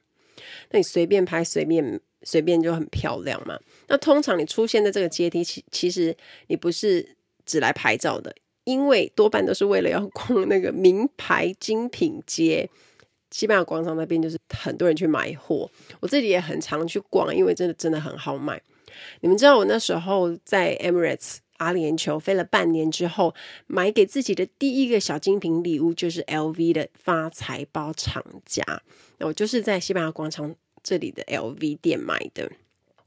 [0.71, 1.99] 那你随便拍，随便。
[2.29, 3.59] 随便就很漂亮嘛。
[3.87, 6.15] 那通常你出现在这个阶梯，其其实
[6.45, 8.31] 你不是只来拍照的，
[8.65, 12.69] 因为多半都是为了要逛那个名牌精品街。
[13.31, 15.67] 西班牙广场那边就是很多人去买货，
[15.99, 18.61] 我自己也很常去逛，因为真的真的很好买。
[19.21, 23.33] 你们知道我那时候在 Emirates 阿联酋飞了半年之后，
[23.65, 28.63] 买给自己的第一个小精品礼物就是 LV 的发财包长夹。
[29.17, 30.55] 那我就是在西班牙广场。
[30.83, 32.49] 这里的 LV 店买的，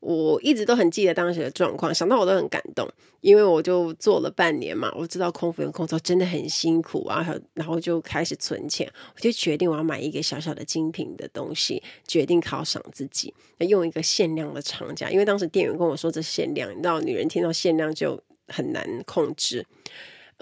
[0.00, 2.88] 我一直都很记得当时的状况，想到我都很感动，
[3.20, 19.64] 因为我就做了半年嘛，我知道空服员工作真的很辛苦啊，然后就开始存钱，我就决定我要买一个小小的精品的东西，决定犒赏自己，用一个限量的长夹，因为当时店员跟我说这限量，你知道女人听到限量就很难控制。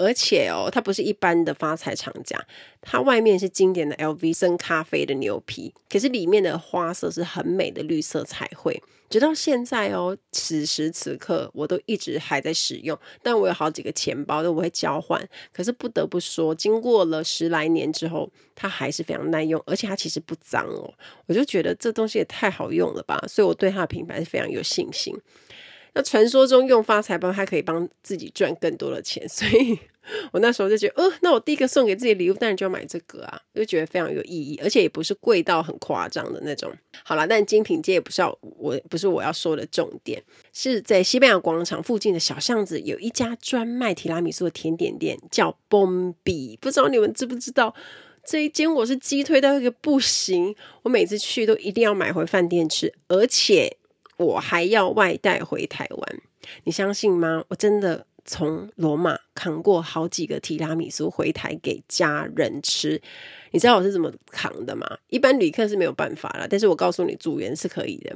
[0.00, 2.42] 而且哦，它不是一般的发财厂家，
[2.80, 8.82] 它外面是经典的 LV 深咖啡的牛皮，可是里面的花色是很美的绿色彩绘。
[9.10, 12.96] 直到现在哦，此时此刻我都一直还在使用。
[13.22, 15.20] 但我有好几个钱包都我会交换，
[15.52, 20.94] 可是不得不说，经过了十来年之后，它还是非常耐用，而且它其实不脏哦。
[21.26, 25.14] 我就觉得这东西也太好用了吧，所以我对它的品牌是非常有信心。
[25.94, 29.78] 那传说中用发财包，它可以帮自己赚更多的钱，所以
[30.32, 36.72] 我那时候就觉得，呃，那我第一个送给自己的礼物，当然就要买这个啊，就觉得非常有意义，而且也不是贵到很夸张的那种。
[37.04, 40.22] 好啦，但精品街也不是要我，不是我要说的重点，
[40.52, 47.74] 是在西班牙广场附近的小巷子，有一家专卖提拉米苏的甜点店，叫 Bombi，不知道你们知不知道？
[48.24, 53.76] 这一间我是击推到一个不行，我每次去都一定要买回饭店吃，而且。
[54.20, 56.20] 我还要外带回台湾，
[56.64, 57.42] 你相信吗？
[57.48, 63.00] 我真的从罗马扛过好几个提拉米苏回台给家人吃。
[63.50, 64.86] 你知道我是怎么扛的吗？
[65.08, 68.14] 一般旅客是没有办法啦，但是我告诉你，组员是可以的。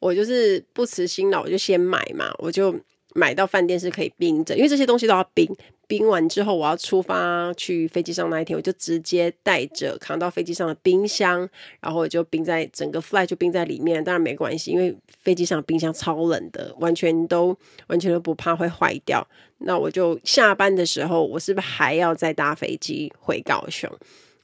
[0.00, 2.74] 我就是不辞辛劳，我就先买嘛，我就
[3.14, 5.48] 买到饭店是可以冰着，因为这些东西都要冰。
[5.88, 11.48] 冰完之后，我要出发去飞机上那一天，我就直接带着扛到飞机上的冰箱，
[11.80, 14.04] 然后我就冰在整个 flight 就冰在里面。
[14.04, 19.26] 当然没关系，因为飞机上冰箱超冷的，完全都完全都不怕会坏掉。
[19.60, 23.90] 那我就下班的时候，我是不是还要再搭飞机回高雄？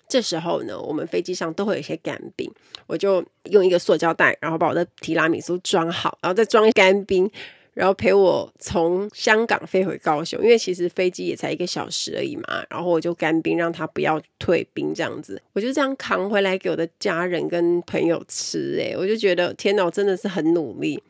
[0.08, 2.50] 这时候呢，我们飞机上都会有一些干冰，
[2.86, 7.30] 我就用一个塑胶袋，然后把我的提拉米苏装好，然后再装干冰。
[7.74, 12.64] 然后陪我从香港飞回高雄，因为其实飞机也才一个小时而已嘛。
[12.70, 15.42] 然后我就干冰，让他不要退冰这样子。
[15.52, 18.76] 我就这样扛回来给我的家人跟朋友吃。
[18.78, 21.02] 诶，我就觉得天哪，我真的是很努力。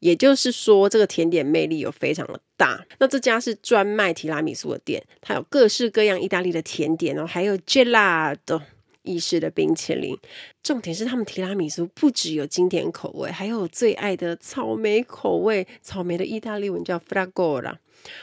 [0.00, 2.82] 也就是说，这个甜点魅力有非常的大。
[2.98, 8.60] 那这家是专卖提拉米苏的店，它有各式各样意大利的甜点哦，还有 gelato。
[9.10, 10.16] 意式的冰淇淋，
[10.62, 15.66] 重点是他们提拉米苏不只有经典口味，还有最爱的草莓口味。
[15.82, 17.74] 草莓的意大利文叫 fragola。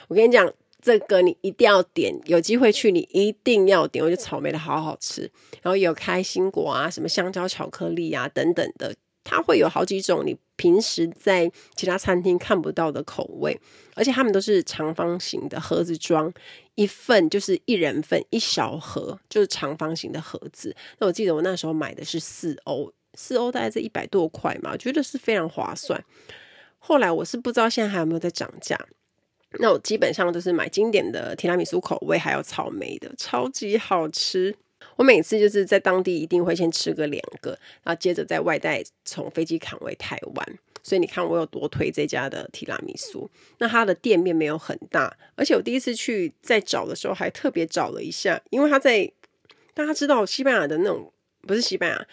[0.08, 0.50] 我跟你讲，
[0.82, 4.04] 这个你一定要点，有机会去你一定要点。
[4.04, 5.30] 我觉得草莓的好好吃，
[5.62, 8.96] 然后有开心果啊，什么香蕉巧克力啊等等的。
[9.24, 13.58] 它会有好几种你平时在其他餐厅看不到的口味，
[13.96, 16.32] 而且它们都是长方形的盒子装，
[16.76, 20.76] 一份就是一人份，一小盒就是长方形的盒子。
[20.98, 26.04] 那我记得我那时候买的是四欧，四欧大概是一百多块嘛，我觉得是非常划算。
[26.80, 28.78] 后来我是不知道现在还有没有在涨价。
[29.60, 34.56] 那我基本上都是买经典的提拉米苏口味，还有草莓的，超级好吃。
[34.96, 37.52] 我每次就是在当地一定会先吃个两个，
[37.84, 40.60] 然后接着在外带从飞机扛回台湾。
[40.82, 43.30] 所以你看我有多推这家的提拉米苏。
[43.58, 49.12] 那它的店面没有很大，而且我第一次去在找的时候还特别找了一下，因为它在
[49.74, 52.08] 大家知道西班牙的那种不是西班牙，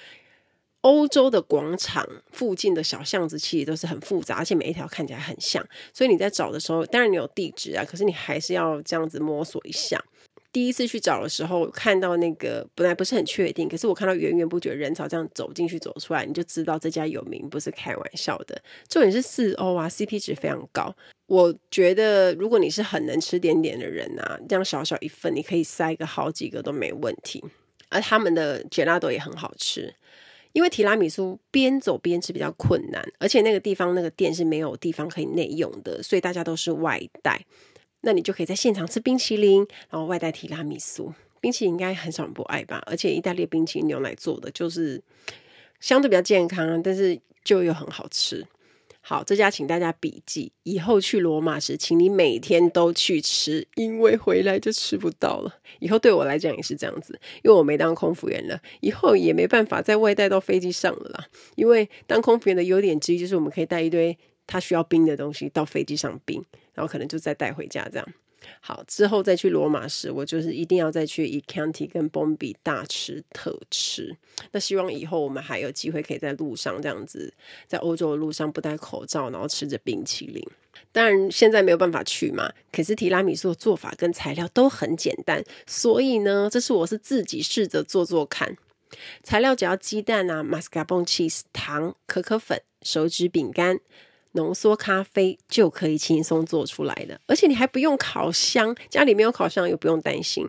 [0.81, 5.65] 欧洲的广场附近的小巷子其实都是很复杂，而且每一条看起来很像。
[5.93, 10.05] 所以你在找的时候，当然你有地址啊，可是你还是要这样子摸索一下。
[10.55, 18.63] 第一次去找的时候，看到那个本来不是很确定，可是我看到源源不绝人潮这样走进去走出来，你就知道这家有名，不是开玩笑的。
[18.89, 20.95] 重点是四欧啊，CP 值非常高。
[21.27, 27.43] 我觉得如果你是很能吃点点的人啊，这样小小一份你可以塞个好几个都没问题。
[27.89, 29.93] 而他们的 gelato 也很好吃，
[30.53, 37.45] 因为提拉米苏边走边吃比较困难，而且那个地方那个店是没有地方可以内用的，所以大家都是外带。
[38.05, 41.13] 那你就可以在现场吃冰淇淋，然后外带提拉米苏。
[41.41, 42.83] 冰淇淋应该很少人不爱吧？
[42.87, 45.03] 而且意大利冰淇淋牛奶做的就是
[45.81, 48.47] 相对比较健康，但是就又很好吃。
[49.03, 55.55] 好，这家请大家笔记，以后去罗马时，请你每天都去吃，因为回来就吃不到了。
[55.81, 61.27] 以后对我来讲也是这样子，因为我没当空服员了，以后也没办法再外带到飞机上了啦。
[61.57, 64.17] 因为当空服员的优点之一就是我们可以带一堆。
[64.47, 68.09] 他需要冰的东西到飞机上冰，然后可能就再带回家这样。
[68.61, 74.15] 好，之后再去罗马时，我就是一定要再去 i Chianti 跟 Bombi 大吃特吃。
[74.53, 77.33] 那希望以后我们还有机会可以在路上这样子，
[77.67, 80.47] 在欧洲的路上不戴口罩，然后吃着冰淇淋。
[80.93, 88.59] 当然现在没有办法去嘛，可是提拉米苏的做法跟材料都很简单，所以呢，这是我是自己试着做做看。
[89.23, 93.81] 材料只要鸡蛋啊、mascarpone cheese、糖、可可粉、手指饼干。
[94.35, 100.49] 浓缩咖啡就可以轻松做出来的，而且你还不用烤箱，家里没有烤箱又不用担心。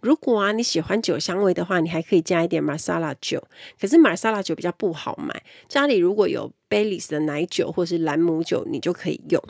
[0.00, 3.42] 如果啊你喜欢酒香味的话，你还可以加一点马萨拉酒，
[3.80, 5.42] 可是马萨拉酒比较不好买。
[5.68, 9.42] 家里如果有 Baileys 的奶酒或是兰姆酒，你就可以用。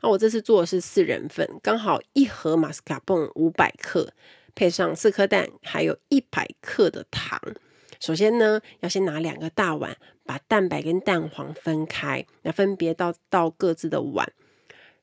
[0.00, 4.12] 那我这次做的是四人份，刚好一盒马斯卡彭五百克，
[4.54, 7.40] 配上四颗蛋，还有一百克的糖。
[8.00, 14.32] 首先呢，要先拿两个大碗，把蛋白跟蛋黄分开，那分别倒到各自的碗。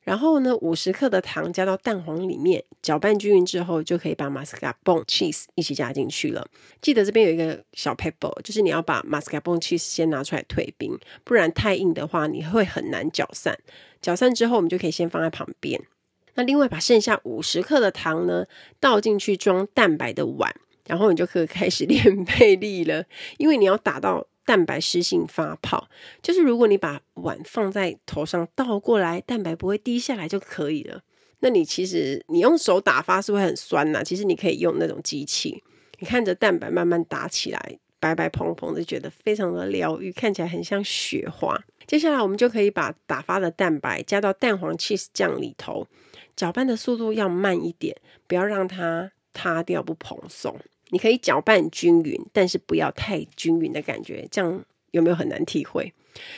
[0.02, 6.44] 然后呢，五十克的糖加到蛋黄里面，搅拌均匀之后，就可以把马斯卡彭 cheese 一起加进去了。
[6.80, 13.56] 记得这边有一个小 pebble，就是你要把马斯卡彭 cheese 先拿出来退冰，不然太硬的话，你会很难搅散。
[14.00, 15.80] 搅散之后，我们就可以先放在旁边。
[16.34, 18.46] 那另外把剩下五十克的糖呢，
[18.80, 20.52] 倒进去装蛋白的碗。
[20.86, 23.04] 然后你就可以开始 练倍力了，
[23.38, 25.88] 因为你要打到蛋白湿性发泡。
[26.22, 31.02] 就是如果你把碗放在头上倒过来，蛋白不会滴下来就可以了。
[31.40, 35.62] 那你其实你用手打发是会很酸呐，其实你可以用那种机器，
[35.98, 41.60] 你看着蛋白慢慢打起来，白白蓬蓬的，觉得非常的疗愈，看起来很像雪花。
[41.84, 45.86] 接下来我们就可以把打发的蛋白加到蛋黄 cheese 酱里头，
[46.36, 47.96] 搅拌的速度要慢一点，
[48.28, 50.56] 不要让它塌掉不蓬松。
[50.92, 55.92] 你可以搅拌均匀，但是不要太均匀的感觉，这样有没有很难体会？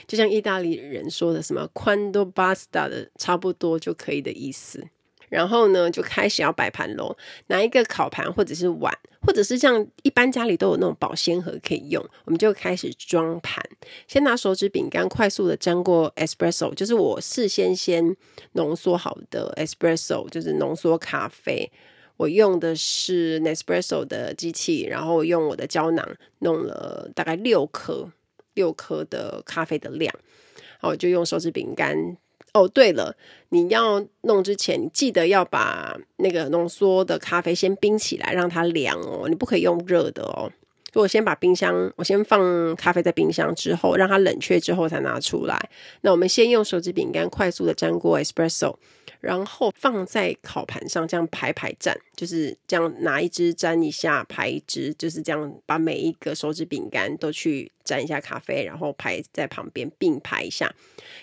[0.07, 4.87] 就像意大利人说的什么 “quando basta” 的差不多就可以的意思。
[5.29, 7.17] 然后呢，就开始要摆盘喽，
[7.49, 13.61] 拿一个烤盘或者是碗，或者是像一般家里都有那种保鲜盒可以用，我们就开始装盘。
[14.07, 18.17] 先拿手指饼干快速的沾过 espresso，就是我事先先
[18.53, 21.69] 浓缩好的 espresso，就是浓缩咖啡。
[22.17, 28.11] 我用的是 Nespresso 的机器，然后用我的胶囊弄了大概六颗
[28.55, 30.15] 六颗的咖啡的量，
[30.55, 32.17] 然后我就用手指饼干。
[32.53, 33.17] 哦，对了，
[33.49, 40.53] 你要弄之前，你记得要把那个浓缩的咖啡先冰起来，让它凉哦，你不可以用热的哦。
[40.95, 45.59] 就我先把冰箱，我先放咖啡在冰箱之后，让它冷却之后才拿出来。
[46.03, 48.77] 那我们先用手指饼干快速的沾过 Espresso。
[49.21, 60.71] 然后放在烤盘上，这样排排站，就是这样拿一支沾一下，排一支，就是这样把每一个手指饼干都去沾一下咖啡，然后排在旁边并排一下。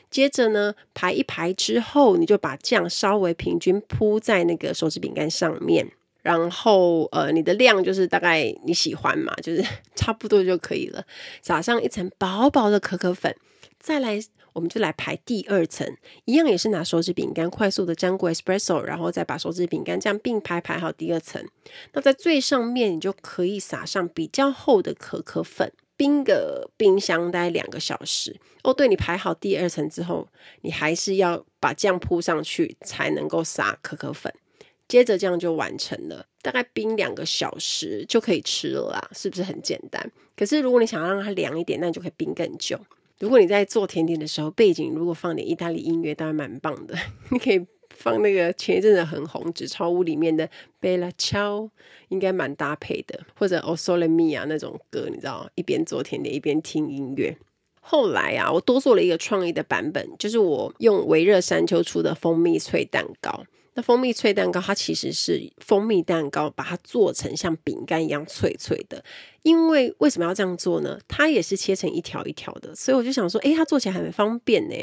[0.09, 9.63] 接着呢，排一排之后，你就把酱稍微平均铺在那个手指饼干上面，然后呃，你的量就是大概你喜欢嘛，就是
[9.95, 11.03] 差不多就可以了。
[11.41, 13.35] 撒上一层薄薄的可可粉，
[13.79, 14.19] 再来。
[14.53, 15.87] 我们就来排第二层，
[16.25, 21.41] 一样也是拿手指饼干快速的沾过 espresso，然后再把手指饼干这样并排排好第二层。
[21.93, 28.41] 那在最上面，你就可以撒上比较厚的可可粉，冰个冰箱待两个小时。
[28.63, 30.27] 哦，对，你排好第二层之后，
[30.63, 34.33] 你还是要把酱铺上去才能够撒可可粉。
[34.91, 40.11] 接着这样就完成了，大概冰两个小时就可以吃了啦，是不是很简单？
[40.35, 42.77] 可是如果你想要让它凉一点，那你就可以冰更久。
[43.19, 46.95] 如果你在做甜点的时候，背景如果放点意大利音乐，当然蛮棒的。
[47.31, 50.49] 你可以放那个前一阵子很红《纸钞屋》里面的
[50.81, 51.69] Bella Ciao，
[52.09, 57.37] 应该蛮搭配的，或者 O Sole Mia 那种歌，你知道，一边做甜点一边听音乐。
[57.79, 63.45] 后来啊，我多做了一个创意的版本，就是我用微热山丘出的蜂蜜脆蛋糕。
[63.73, 69.03] 那蜂蜜脆蛋糕，它其实是蜂蜜蛋糕，把它做成像饼干一样脆脆的。
[69.43, 70.99] 因为为什么要这样做呢？
[71.07, 74.75] 它也是切成一条一条的，所以我就想说，诶，它做起来很方便呢。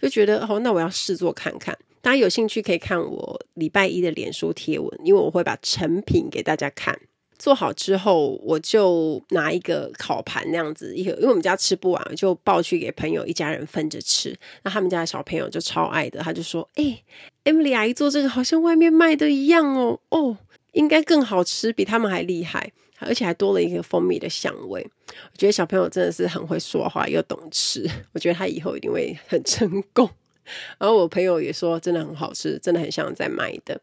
[0.00, 1.76] 我就觉得，哦，那我要试做看看。
[2.00, 6.98] 大家有兴趣可以看我礼拜一的脸书贴文，因为我会把成品给大家看。
[7.40, 14.38] 做好之后，我就拿一个烤盘那样子，一盒，因为我们家吃不完，就抱去给朋友一家人分着吃。
[14.62, 17.02] 那他们家的小朋友就超爱的，他就说：“哎
[17.44, 20.36] ，Emily 阿姨做这个好像外面卖的一样哦，哦，
[20.72, 24.86] 应该更好吃，比他们还厉害，而且还多了一个蜂蜜的香味。”
[25.32, 30.08] 我觉得小朋友真的是很会说话又懂吃，我觉得他以后一定会很成功。
[30.78, 33.80] 然后我朋友也说，真的很好吃，真的很像在卖的。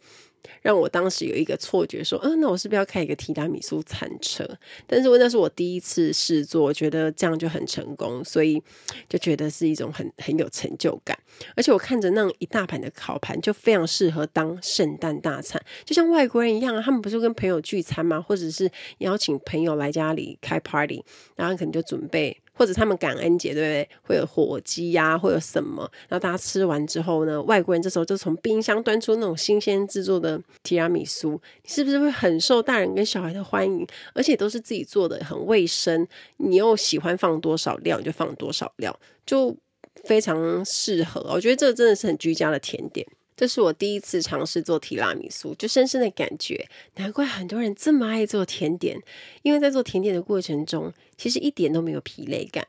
[0.62, 4.48] 让我当时有一个错觉，说，嗯，那我是不是要开一个提拉米苏餐车？
[4.86, 8.62] 但是，那是我第一次试做，我觉得这样就很成功，所以
[9.08, 11.18] 就觉得是一种很很有成就感。
[11.56, 18.22] 而且，我看着那一大盘的烤盘，就非常适合当圣诞大餐，就像外国人一样，他们不是跟朋友聚餐吗？
[18.22, 18.70] 或者是
[19.00, 21.04] 邀请朋友来家里开 party，
[21.36, 22.38] 然后可能就准备。
[22.58, 23.90] 或者他们感恩节对不对？
[24.02, 25.90] 会有火鸡呀、啊，会有什么？
[26.10, 33.86] 然后大家吃完之后呢，外国人这时候就从冰箱端出那种新鲜制作的提拉米苏，你是不是会很受大人跟小孩的欢迎？
[34.14, 36.08] 而且都是自己做的，很卫生。
[36.38, 39.56] 你又喜欢放多少料，你就放多少料，就
[40.04, 41.22] 非常适合。
[41.32, 43.06] 我觉得这真的是很居家的甜点。
[43.38, 49.00] 这是我第一次尝试做提拉米苏，就深深的感觉，难怪很多人这么爱做甜点，
[49.44, 52.68] 因为在做甜点的过程中，其实一点都没有疲累感。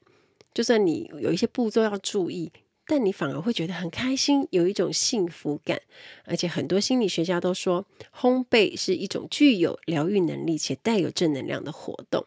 [0.52, 2.52] 就算你有一些步骤要注意，
[2.86, 5.80] 但你反而会觉得很开心，有一种幸福感。
[6.24, 12.26] 而且很多心理学家都说，烘焙是一种具有疗愈能力且带有正能量的活动。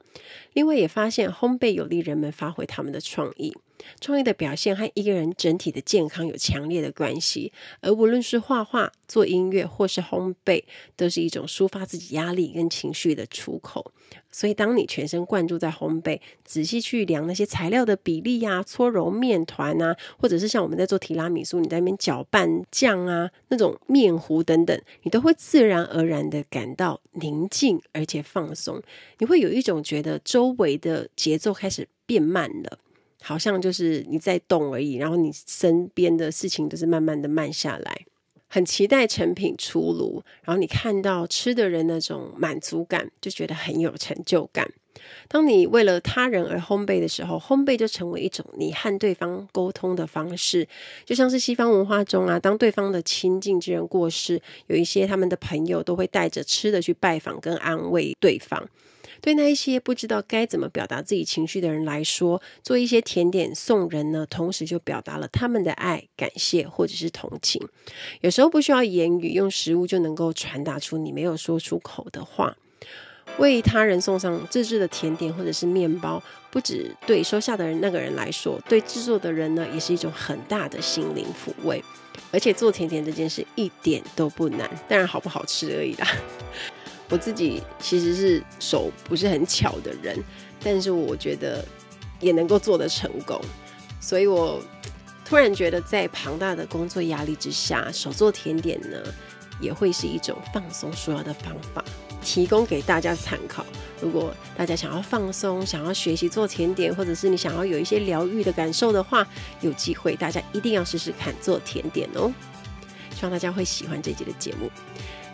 [0.53, 3.55] 另外也发现，烘焙有利人们发挥他们的创意。
[3.99, 7.51] 创意的表现和一个人整体的健康有强烈的关系，
[7.81, 10.63] 而无论是画画、做音乐或是烘焙，
[10.95, 13.91] 都是一种抒发自己压力跟情绪的出口。
[14.33, 28.81] 所以，当你全神贯注在烘焙，仔细去量那些材料的比例啊，搓揉面团啊，或者是像我们在做提拉米苏，你在那边搅拌酱啊，那种面糊等等，你都会自然而然的感到宁静而且放松。
[29.19, 32.79] 你会有一种觉得周围的节奏开始变慢了。
[33.21, 38.05] 好像就是你在动而已，然后你身边的事情都是慢慢的慢下来，
[38.47, 44.69] 很期待成品出炉，然后你看到吃的人那种满足感，就觉得很有成就感。
[45.27, 50.67] 当你为了他人而烘焙的时候，烘焙就成为一种你和对方沟通的方式，
[51.05, 58.69] 就像是西方文化中啊，当对方的亲近之人过世，有一些他们的朋友都会带着吃的去拜访跟安慰对方。
[59.21, 67.61] 对那一些不知道该怎么表达自己情绪的人来说，做一些甜点送人呢，同时就表达了他们的爱、感谢或者是同情。
[68.21, 72.57] 有时候不需要言语，用食物就能够传达出你没有说出口的话。
[73.37, 81.81] 为他人送上自制的甜点或者是面包，不只对收下的人那个人来说，对制作的人呢，也是一种很大的心灵抚慰。
[82.31, 86.07] 而且做甜点这件事一点都不难，当然好不好吃而已啦。
[87.11, 90.17] 我自己其实是手不是很巧的人，
[90.63, 91.63] 但是我觉得
[92.21, 93.39] 也能够做得成功，
[93.99, 94.59] 所以我
[95.25, 98.97] 突然觉得在庞大的工作压力之下，手做甜点呢
[99.59, 101.83] 也会是一种放松舒压的方法，
[102.23, 103.65] 提供给大家参考。
[104.01, 109.27] 如果大家想要放松，想要学习做甜点，或者是你想要有一些疗愈的感受的话，
[109.59, 112.31] 有机会大家一定要试试看做甜点哦。
[113.13, 114.71] 希望大家会喜欢这集的节目。